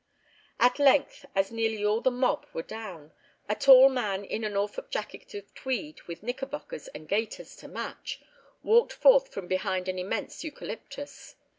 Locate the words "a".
3.47-3.53, 4.43-4.49